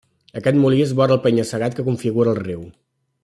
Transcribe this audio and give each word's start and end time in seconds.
Aquest 0.39 0.55
molí 0.61 0.79
és 0.85 0.93
vora 0.99 1.15
el 1.17 1.21
penya-segat 1.27 1.77
que 1.81 1.87
configura 1.91 2.35
el 2.37 2.43
riu. 2.47 2.65